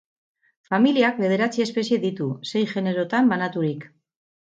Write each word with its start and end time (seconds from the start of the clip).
Familiak 0.69 1.19
bederatzi 1.25 1.63
espezie 1.67 2.01
ditu, 2.07 2.33
sei 2.55 2.67
generotan 2.75 3.33
banaturik. 3.37 3.91